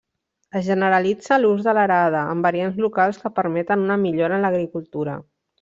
[0.59, 5.21] Es generalitza l'ús de l'arada, amb variants locals que permeten una millora en l'agricultura.